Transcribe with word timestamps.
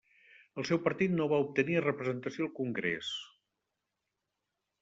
El 0.61 0.65
seu 0.69 0.79
partit 0.85 1.13
no 1.19 1.27
va 1.33 1.39
obtenir 1.43 1.77
representació 1.87 2.47
al 2.47 2.51
Congrés. 2.61 3.15